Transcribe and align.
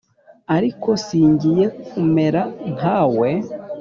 ariko 0.55 0.89
singiye 1.05 1.65
kumera 1.89 2.41
nka 2.73 2.99
we, 3.17 3.29